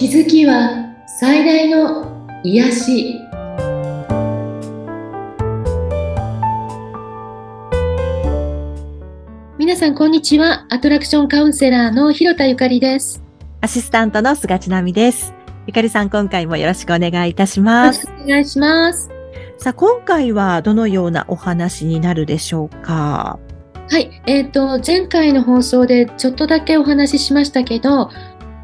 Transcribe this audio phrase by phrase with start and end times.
[0.00, 3.20] 気づきは最大の癒し。
[9.58, 10.64] 皆さんこんにちは。
[10.70, 13.22] アトラクションカウンセラーの広田ゆかりです。
[13.60, 15.34] アシスタントの菅千奈美です。
[15.66, 18.10] ゆかりさん今回もよろしくお願いいたします。
[18.24, 19.10] お願いします。
[19.58, 23.38] さあ今回はどのようなお話になるでしょうか？
[23.90, 28.08] はい、えっ、と前回の放送でちょっとだけお話ししましたけど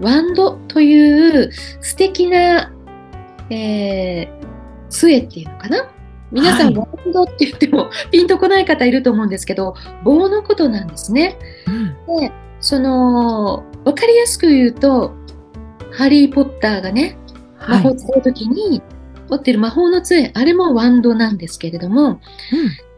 [0.00, 2.72] ワンドという素敵な、
[3.50, 5.90] えー、杖っていうのかな？
[6.32, 9.74] 皆さん、はワンドって言ってもピンとこない方いると思うんですけど
[10.04, 11.38] 棒のことなんですね。
[11.66, 12.20] うん。
[12.20, 15.14] でその分かりやすく言うと
[15.92, 17.16] ハリー・ポッターがね
[17.68, 18.82] 魔法を使う時に
[19.28, 22.20] 持ってる魔法の杖あれもワンドなんですけれども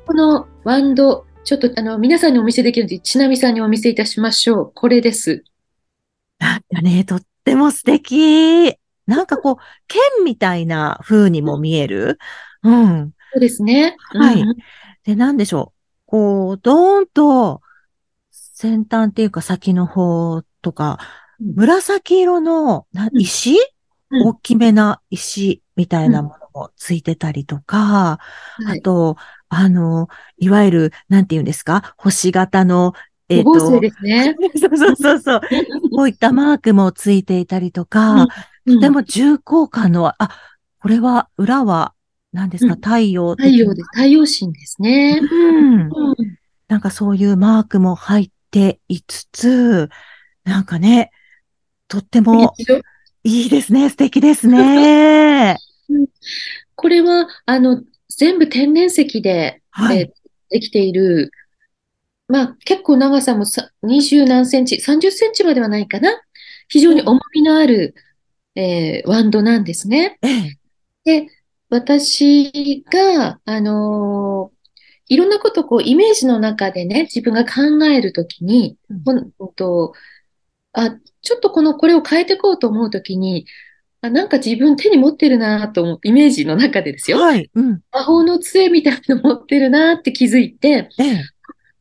[0.07, 4.73] このワンドちょっとあの皆さんにお見せできるのでちなみさんにお見せいたしましょう。
[4.75, 5.45] これです。
[6.39, 8.77] なんかね、とっても素敵。
[9.07, 12.19] なんかこう、剣みたいな風にも見える？
[12.63, 13.13] うん。
[13.33, 13.97] そうですね。
[14.11, 14.57] はいうん
[15.05, 15.79] で、なんでしょう？
[16.07, 17.63] こう、ドーンと、
[18.31, 23.59] 先端っていうか先の方とか、うん紫色の石、うん
[24.11, 28.19] 大きめな石みたいなものもついてたりとか、
[28.57, 29.17] はいあと、
[29.49, 31.95] あの、いわゆる、なんて言うんですか？
[31.97, 32.93] 星型の、
[33.29, 34.35] えっ、五と、ですね。
[34.59, 35.41] そうそうそうそう。
[35.95, 38.29] こういったマークもついていたりとか、うん
[38.81, 40.31] でも重厚感の、あ、
[40.83, 41.95] これは、裏は、
[42.35, 43.89] 何ですか、うん太陽太陽です。
[43.95, 45.21] 太陽神ですね。
[45.23, 45.81] うん。
[45.85, 45.91] うん
[46.69, 49.89] なんかそういうマークも入っていつつ、
[50.45, 51.11] なんかね、
[51.89, 52.55] とっても
[53.25, 53.89] いいですね。
[53.89, 55.57] 素敵ですね。
[56.77, 60.19] これは、あの、全部天然石で、はいえー
[60.51, 61.31] できている、
[62.29, 66.11] まあ、結構長さもさ20何センチ、30センチまではないかな。
[66.69, 67.95] 非常に重みのある、
[68.55, 70.19] えーワンドなんですね。
[70.23, 70.59] ええ。
[71.05, 71.29] で、
[71.71, 74.59] 私が、あのー
[75.11, 79.95] いろんなことをこう、イメージの中でね、自分が考えるときに、うんほんと、
[80.73, 80.91] あ、
[81.23, 83.47] ちょっとこの、これを変えていこうと思うときに、
[84.01, 87.19] あ、なんか自分手に持ってるなと思う、イメージの中でですよ。
[87.19, 87.51] はい。
[87.55, 87.81] うん。
[87.93, 91.25] 魔法の杖みたいなの持ってるなって気づいて、ええ。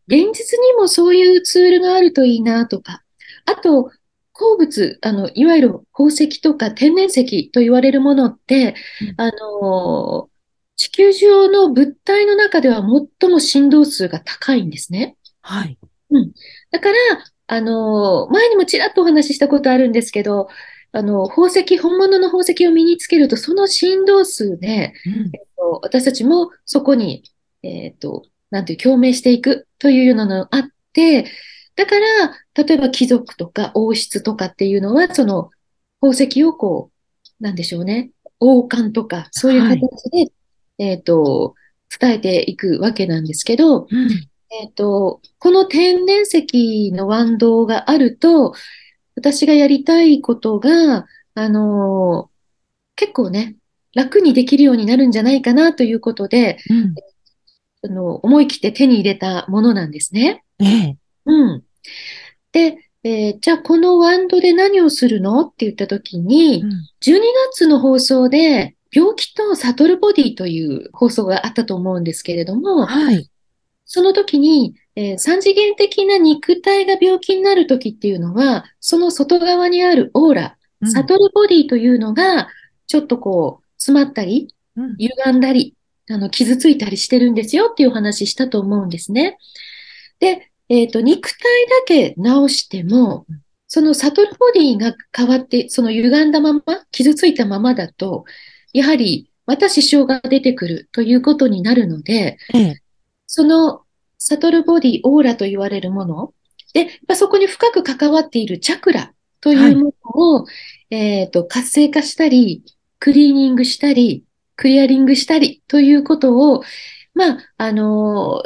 [0.07, 3.03] 現実にもそういうツールがあるといいなとか、
[3.45, 3.91] あと、
[4.34, 10.29] 鉱物、あの、いわゆる宝石とか天然石と言われるものって、うんあの、
[10.75, 12.84] 地球上の物体の中では
[13.19, 15.17] 最も振動数が高いんですね。
[15.41, 15.78] はい。
[16.72, 16.97] だから、
[17.47, 20.50] あの、前にもちらっとお話ししたことあるんですけど、
[20.91, 27.23] あの、宝石、本物の宝石を身につけると、その振動数で、うんえっと私たちもそこに、
[27.63, 30.63] えっと、なんていう、共鳴していくというようなのがあっ
[30.94, 31.31] て、
[31.75, 35.52] だから、例えば貴族とか王室とかっていうのは、その
[36.02, 36.91] 宝石をこ
[37.40, 40.31] う、なんでしょうね、王冠とか、そういうはい形で、
[40.80, 41.56] えっと、
[42.00, 44.09] 伝えていくわけなんですけど、うん。
[44.50, 48.53] えっと、この天然石のワドがあると、
[49.16, 52.29] 私がやりたいことが、あの
[52.96, 53.56] 結構ね、
[53.94, 56.96] 楽にできるようになるんじゃないかなということで、うん。
[57.88, 60.44] あの、思い切って手に入れたものなんですね。
[60.59, 60.98] ええ。
[61.25, 61.64] うん。
[62.52, 65.42] で、えーじゃあこのワンドで何をするの？
[65.42, 66.72] って言ったときに、うん
[67.02, 67.20] 12
[67.52, 73.30] 月の放送で、病気と悟るボディという放送があったと思うんですけれども、はい。
[73.86, 82.50] その時に、えー三次元的な肉体が病気になる時っていうのは、その外側にあるオーラ、うん悟るボディというのが、
[82.88, 85.76] ちょっとこう、詰まったり、うん歪んだり、
[86.09, 89.38] あの、傷ついたりしてるんですよっていうお話したと思うんですね。
[90.19, 98.25] で、えっと、肉体だけ直してもうん、その悟るボディが変わって、その歪んだまま、傷ついたままだと、
[98.73, 102.81] やはりまた支障が出てくるということになるので、ええ。
[103.25, 103.81] その
[104.17, 106.34] 悟るボディ、オーラと言われるもの、
[106.73, 110.46] で、やっぱそこに深く関わっているチャクラというものを、
[110.90, 112.64] えっと、活性化したり、
[112.99, 114.23] クリーニングしたり、
[114.58, 116.64] クリアリングしたりということを、
[117.14, 118.44] まあ、あの、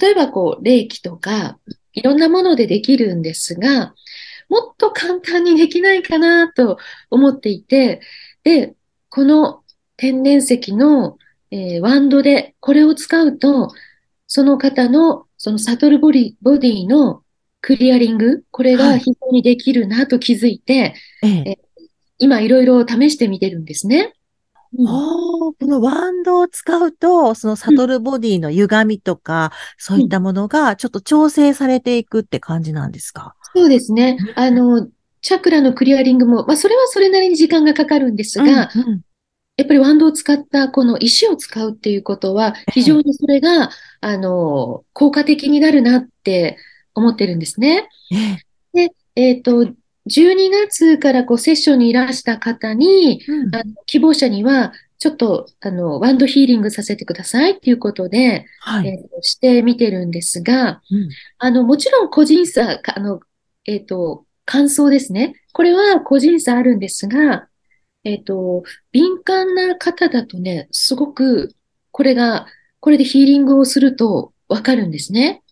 [0.00, 1.58] 例えばこう、霊気とか、
[1.92, 3.94] いろんなものでできるんですが、
[4.48, 6.78] もっと簡単にできないかなと
[7.10, 8.00] 思っていて、
[8.44, 8.74] で、
[9.10, 9.62] この
[9.96, 11.18] 天然石の、
[11.50, 13.70] えーワンドでこれを使うと、
[14.26, 17.22] その方の、その悟るボディ、ボディの
[17.60, 21.58] クリアリング、これはいが非常にできるなと気づいて、ええ。
[22.18, 24.14] 今いろいろ試してみてるんですね。
[24.76, 24.86] うん。
[24.86, 33.34] このワンドを使うと、その悟るボディの歪みとか、そういったものがちょっと調整されていくって感じなんですか？
[33.54, 34.18] そうですね。
[34.36, 34.88] あの、
[35.20, 39.00] チャクラのクリアリングも、まあ、それはそれなりに時間がかかるんですが、うんうん。
[39.56, 46.56] やっぱりワンドを使ったこの石を使うっていうことは、非常にそれが、あの、効果的になるなって
[46.94, 47.88] 思ってるんですね。
[48.74, 48.88] ええ。
[49.16, 49.66] えっと、
[50.08, 58.88] 12月からこうセッションにいらした方に、うんあの希望者には、ちょっと、あの、ワンドヒーリングさせてくださいっていうことで、はい。
[58.88, 61.08] えっとしてみてるんですが、うん
[61.38, 63.20] あの、もちろん個人差、かあの、
[63.64, 65.34] えっと、感想ですね。
[65.52, 67.48] これは個人差あるんですが、
[68.02, 71.54] えっと、敏感な方だとね、すごく、
[71.92, 72.46] これが、
[72.80, 75.42] これでヒーリングをするとわかるんですね。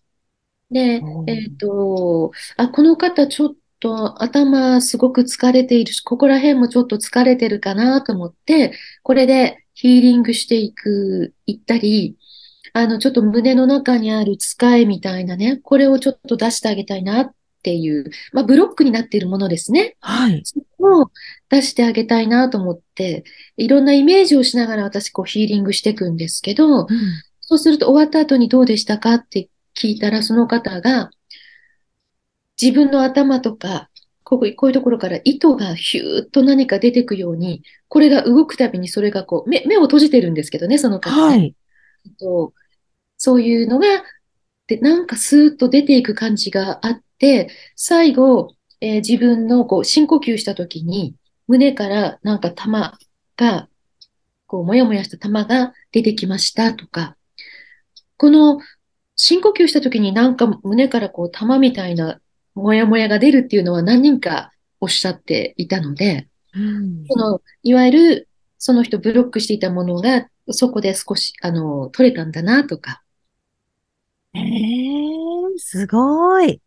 [0.70, 12.17] でえっと、あ、この方ちょっと頭すごく疲れているし、ここら辺もちょっと疲れてるかなと思って、これでヒーリングしていく、行ったり、
[12.73, 19.96] あの、ちょっと胸の中にある使いみたいなね、これをちょっと出してあげたいなっていう、まあ、ブロックになっているものですね。
[20.00, 20.43] はい。
[20.44, 21.11] そこを
[21.49, 23.25] 出してあげたいなと思って、
[23.56, 26.87] いろんなイメージをしながら私こうヒーリングしていくんですけど、うん
[27.46, 29.49] そうすると終わった後にどうでしたかって
[29.81, 31.11] 聞いたら、その方が、
[32.61, 33.91] 自分の頭とか、
[34.25, 41.23] こういうところから糸がヒューッと何か出てくように、これが動くたびにそれがこう、目、目を閉じてるんですけどね、その方ね。
[41.23, 41.55] はい。
[42.19, 42.53] と
[43.19, 43.87] そういうのが、
[44.67, 51.14] で、なんかスーッと出ていく感じがあって、最後、えー自分のこう深呼吸した時に、
[51.49, 52.99] 胸からなんか玉
[53.37, 53.69] が、
[54.47, 57.17] こう、もやもやした玉が出てきましたとか、
[58.17, 58.61] この
[59.17, 62.20] 深呼吸した時になんか胸からこう玉みたいな
[62.56, 64.50] もやもやが出るっていうのは何人か
[64.81, 67.05] おっしゃっていたので、うん。
[67.06, 73.03] その、いわゆる、その人ブロックしていたものが、そこで少し、あの、取れたんだなとか、
[74.35, 76.61] ええすごい。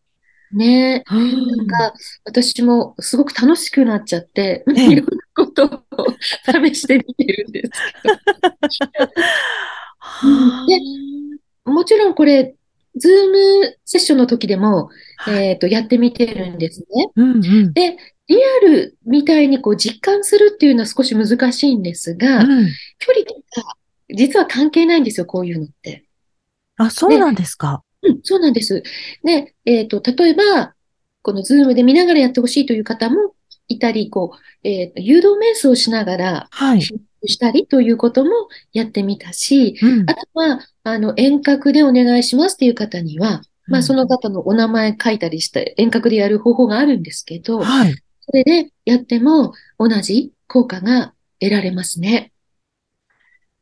[0.52, 1.04] ね。
[1.12, 1.94] うんなんか、
[2.26, 4.92] 私もすごく楽しくなっちゃって、ええ。
[4.92, 6.06] いろんなことを
[6.46, 7.70] 試してみてるんです
[10.00, 10.80] はで
[11.66, 12.56] もちろんこれ、
[13.00, 14.90] ズームセッションの時でも、
[15.25, 17.12] あえっと、やってみてるんですね。
[17.16, 17.74] うんうん。
[17.74, 17.98] で、
[18.28, 22.68] リアルみたいにこう実感するっていうのは少し難しいんですが、うん。
[23.00, 23.75] 距離とか、
[24.16, 26.06] 実は関係ないんですよ、こういうのって。
[26.78, 27.84] あ、そうなんですか。
[28.04, 28.84] うん、そうなんです。
[29.24, 30.74] で、えっと、例えば、
[31.22, 33.34] このズームで見ながらやってほしいという方も
[33.68, 36.81] いたり、こう、えっと、誘導瞑想をしながらはい。
[37.27, 38.31] したりということも
[38.74, 47.94] やってみたし、うんあとは、あの、遠隔でお願いしますっていう方には、まあ、うんその方のお名前書いたりして、遠隔でやる方法があるんですけど、はい。
[48.21, 52.31] それでやっても同じ効果が得られますね。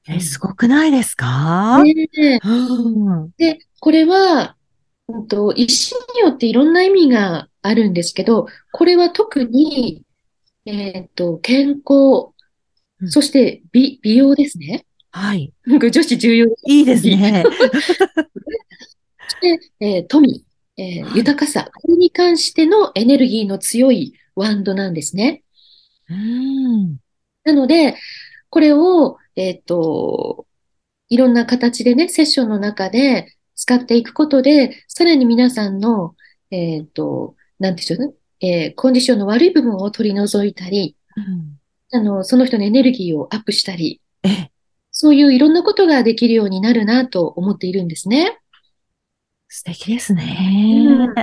[0.09, 1.83] え、すごくないですか？
[1.83, 3.31] ねえうん。
[3.37, 4.55] で、これは、
[5.09, 10.03] うんと、石によっていろんな意味があるんですけど、これは特に、
[10.65, 12.33] えっと、健康
[13.01, 14.85] う、んそして美、美容ですね。
[15.11, 15.53] はい。
[15.67, 17.43] 女子重要いいですね。
[19.41, 20.45] で、えー富、
[20.77, 25.43] えーはい豊かさ、これに関してのエネルギーの強いワンドなんですね。
[26.09, 26.97] うん。
[27.43, 27.95] なので、
[28.49, 30.45] これを、えっと、
[31.09, 36.15] いろんな形でね、セッションの中で使っていくことで、さらに皆さんの、
[36.51, 41.56] えっと、なんていうの、えーコンディションの悪い部分を取り除いたり、うん
[41.91, 44.49] あの、その人のエネルギーをアップしたり、え、
[44.91, 48.39] そういういろんなことができるようになるなと思っているんですね。
[49.47, 50.85] 素敵ですね。
[50.89, 51.15] うん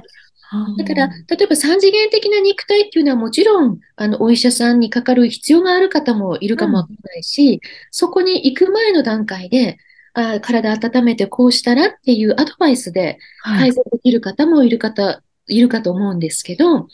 [0.79, 9.79] だから、例えば三次元的な肉体っていうのはもちろん、あの、お医者さんにかかる必要がある方もいるかもわからないし、そこに行く前の段階で、
[10.13, 13.71] あー体温めてこうしたらっていうアドバイスではい。
[13.71, 16.87] 改善できる方もいる方、いるかと思うんですけど、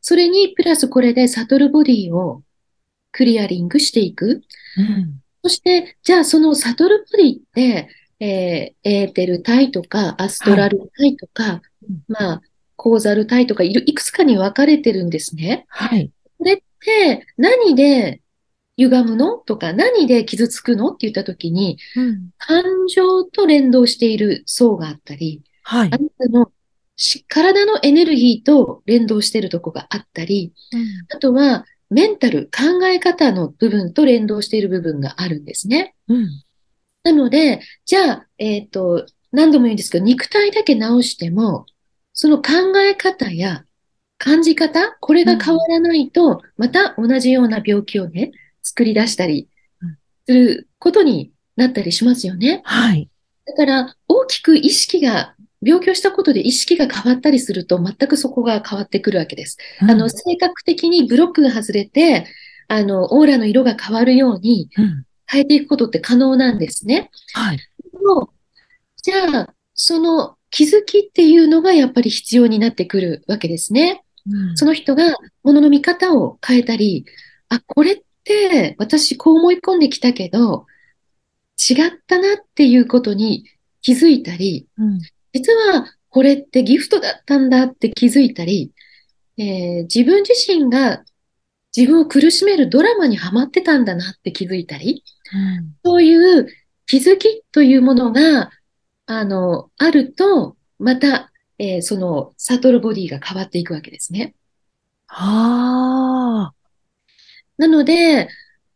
[0.00, 2.42] それにプラスこれでサトルボディを
[3.16, 4.42] クリアリングしていく。
[4.76, 12.40] うんそして、じゃあそのサトルボディって、えーエーテル体とかアストラル体とか、うんまあ、
[12.74, 15.64] コーザル体とかいる、いくつかに分かれてるんですね。
[15.68, 16.10] はい。
[16.38, 18.20] これって何で
[18.76, 19.38] 歪むの？
[19.38, 20.88] とか何で傷つくの？
[20.88, 25.90] って言ったときに、うん感情と連動している層があったり、はいあ。
[25.90, 26.50] なたの
[26.96, 30.52] し体のエネルギーと連動しているとこがあったり、
[31.14, 35.94] あとはメンタル、考え方の部分と連動している部分があるんですね。
[36.08, 36.26] うん
[37.04, 41.66] なので、じゃあ、えっと、何度も言うんですけど、肉体だけ直しても、
[42.12, 43.64] その考え方や
[44.18, 49.48] 感じ方、これが変わらないと、また同じような病気をね、作り出したり
[49.80, 52.62] うんすることになったりしますよね。
[52.64, 53.08] はい。
[53.46, 55.36] だから、大きく意識が
[55.66, 59.58] 病気をしたことで意識が変わったりすると、全くそこが変わってくるわけです。
[59.82, 62.26] うんあの、性格的にブロックが外れて、
[62.68, 67.10] あの、オーラの色が変わるようにうん変えていくことって可能なんですね。
[67.34, 67.56] はい。
[67.56, 67.64] で
[67.98, 68.30] も
[69.02, 74.04] じゃあ、その気づきっていうのがやっぱり必要になってくるわけですね。
[74.28, 77.06] うんその人が物の見方を変えたり、
[77.48, 80.66] あ、これって私こう思い込んできたけど、
[81.58, 83.44] 違ったなっていうことに
[83.82, 85.00] 気づいたり、うん
[85.36, 88.72] 実はこれってギフトだったんだって気づいたり、
[89.36, 91.04] えー自分自身が
[91.76, 96.48] 自分を苦しめるドラマにはまってたんだなって気づいたり、うんそういう
[96.86, 98.50] 気づきというものが、
[99.06, 104.34] あの、あると、また、えーその、サトルボディが変わっていくわけですね。
[105.08, 106.54] ああ。
[107.58, 108.28] なので、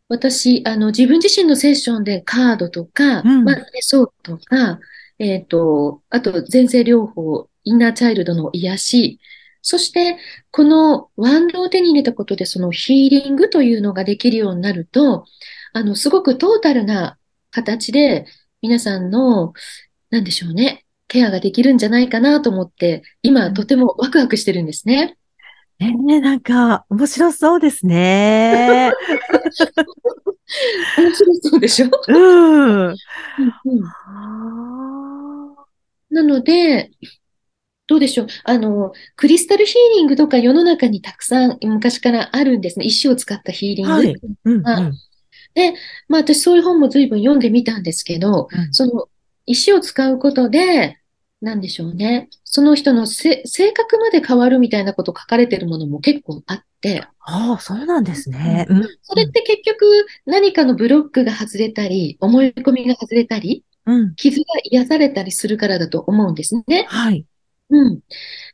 [0.08, 4.80] 私、あの、自分自身のセッションでカードとか、うんまあ、メソッドとか、
[5.20, 9.20] えっと、あと、前世療法、インナーチャイルドの癒し、
[9.60, 10.16] そして、
[10.50, 15.26] このワンドを手に入れたことで、そのヒーリングというのができるようになると、
[15.74, 17.18] あの、すごくトータルな
[17.50, 18.24] 形で、
[18.62, 19.52] 皆さんの、
[20.08, 25.18] なんでしょうね、ケアができるんじゃないかなと思って、今、とてもワクワクしてるんですね。
[25.80, 28.90] ええなんか、面白そうですね。
[30.98, 31.90] 面白そうでしょ？
[32.08, 32.86] うん。
[32.86, 32.94] うんうん
[33.86, 34.89] あ
[36.10, 36.90] なので、
[37.86, 38.26] どうでしょう。
[38.44, 42.84] あの、クリスタルヒーリングとか世の中にたくさん昔からあるんですね。
[42.86, 43.92] 石を使ったヒーリング。
[43.92, 44.16] ーはい。
[44.44, 44.92] うん、あうん。
[46.08, 49.08] まあ私そういう本も随分読んでみたんですけど、うんその
[49.46, 50.98] 石を使うことで、
[51.40, 52.28] なんでしょうね。
[52.44, 58.66] その人のせ性格まで変わるみたいなこと書かれてるものも結構あって、ああ、そうなんですね。
[58.68, 58.82] うん。
[59.02, 64.14] それって結局何かのブロックが外れたり、思い込みが外れたり、うん。
[64.14, 66.86] 傷が癒されたりするからだと思うんですね。
[66.88, 67.24] はい。
[67.70, 68.00] うん。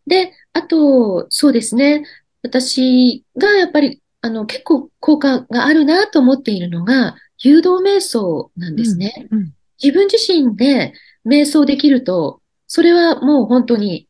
[0.06, 2.04] で、あと、そうですね。
[2.42, 9.28] 私がやっぱり、あの、結構効果があるなと思っているのが、誘導瞑想なんですね。
[9.30, 9.52] うん。
[9.82, 10.92] 自分自身で
[11.26, 14.08] 瞑想できると、それはもう本当に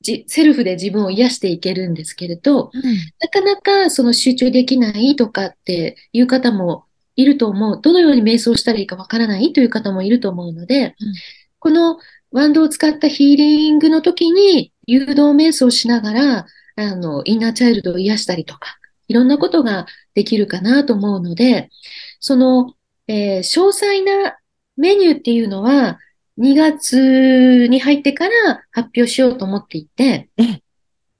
[0.00, 2.82] じセルフで自分を癒していけるんですけれど、うん。
[3.20, 6.84] なかなかその集中できないとかっていう方も
[7.18, 7.80] いると思う。
[7.82, 10.94] どのように瞑想したらいいかわからないという方もいると思うので、うん。
[11.58, 11.98] この
[12.30, 16.46] ワンドを使ったヒーリングの時に誘導瞑想しながら、
[16.76, 21.70] あの、インナーチャイルドを癒したりとか、いろんなことができるかなと思うので、
[22.20, 22.74] その、
[23.08, 24.38] えー詳細な
[24.76, 25.98] メニューっていうのは、
[26.38, 30.62] 2月に入ってから発表しようと思っていて、ええ、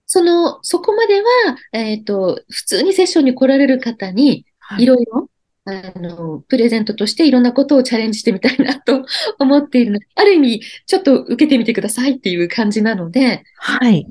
[0.06, 1.26] その、そこまでは、
[1.72, 4.84] えっと、普通にセッションに来られる方に、はい。
[4.84, 5.28] いろいろ、
[5.70, 9.04] あの、プレゼントとしていろんなことをチャレンジしてみたいなと
[9.38, 14.06] 思っているので、ある意味、ちょっと受けてみてくださいっていう感じなので、はい。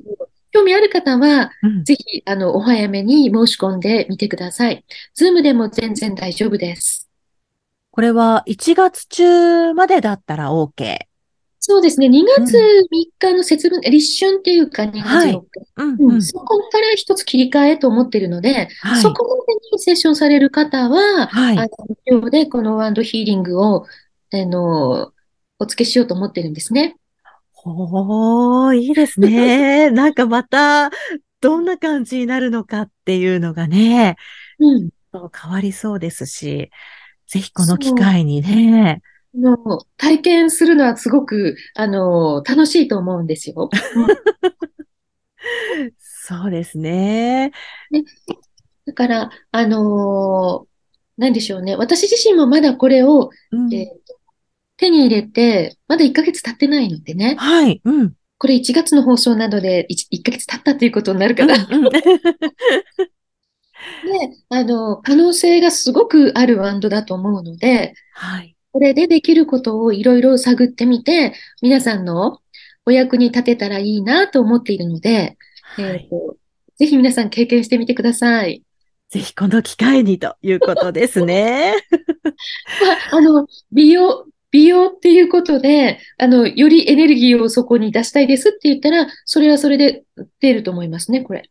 [0.52, 1.84] 興味ある方は、うん。
[1.84, 4.84] ぜひ、あの、お早めに申し込んでみてください。
[5.14, 7.08] ズームでも全然大丈夫です。
[7.90, 11.07] これは1月中までだったら OK。
[11.70, 12.86] そうですね、2月3
[13.18, 15.32] 日の節分、立春っていうか2月はい。
[15.34, 15.46] 4日、
[15.76, 16.16] うん、ううん。
[16.16, 16.22] ん。
[16.22, 19.02] そこから一つ切り替えと思っているので、はい。
[19.02, 21.58] そこまでにセッションされる方は、はい。
[21.58, 21.68] あの、
[22.10, 23.84] 無料でこのワンドヒーリングを、
[24.32, 25.12] あの、
[25.58, 26.96] お付けしようと思ってるんですね。
[27.52, 29.90] ほー、いいですね。
[29.92, 30.90] なんかまた、
[31.42, 34.16] どんな感じになるのかっていうのがね、
[34.58, 34.88] うん。
[35.12, 36.70] 変わりそうですし、
[37.26, 39.56] ぜひこの機会にね、あの
[39.96, 43.70] 体験するのはすごく、あの、楽しいと思うんですよ。
[45.98, 47.52] そうですね。
[48.86, 50.66] だから、あの
[51.16, 51.74] なんでしょうね。
[51.76, 53.98] 私自身もまだこれを、うんえー
[54.80, 57.34] 手に入れて、まだ1ヶ月経ってないのでね。
[57.36, 58.14] はい、うん。
[58.38, 61.54] これ1月の放送などで 1, 1ヶ月経ったということになるかな。
[61.54, 62.00] うんうんで、
[64.50, 68.56] あの、可能性がすごくあるワンドだと思うので、はい。
[68.72, 72.40] これでできることをいろいろ探ってみて、皆さんの
[72.84, 75.84] お役に立てたらいいなと思っているので、はい。
[75.84, 76.36] えーと、
[76.76, 78.62] ぜひ皆さん経験してみてください。
[79.10, 81.74] ぜひこの機会にということですね。
[83.10, 90.04] まあ、あの、美容、美容っていうことで、あの、よりエネルギーをそこに出したいですって言ったら、それはそれで
[90.40, 91.50] 出ると思いますね、これ。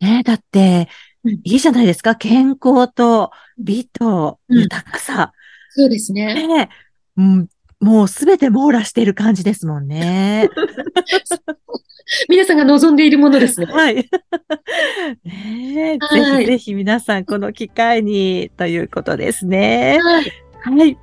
[0.00, 0.88] ねだって
[1.24, 2.16] うん、いいじゃないですか。
[2.16, 5.32] 健康と美とうん豊かさ。
[5.70, 6.46] そうですね。
[6.46, 6.68] ね
[7.16, 7.48] うん、
[7.80, 10.48] もうすべて網羅している感じですもんね。
[12.28, 13.66] 皆さんが望んでいるものですね。
[13.66, 13.94] はい。
[15.24, 19.98] ねえ、はいぜひぜひ皆さんこの機会にということですね。
[20.02, 20.32] はい。
[20.62, 20.98] はい。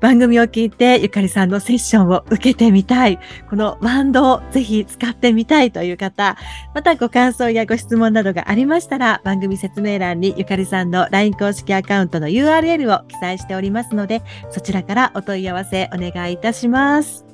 [0.00, 6.36] 番組を聞いてゆかりさんのセッションを受けてみたい、このワンドをぜひ使ってみたいという方、
[6.74, 17.24] またご感想やご質問などがありましたら、番組説明欄にゆかりさんの LINE 公式アカウントの URL を記載しておりますので、そちらからお問い合わせお願いいたします。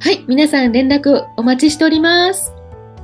[0.00, 2.52] はい、皆さん連絡お待ちしております。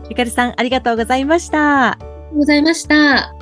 [0.08, 1.92] ゆかりさん、ありがとうございました。
[1.92, 3.41] ありがとうございました。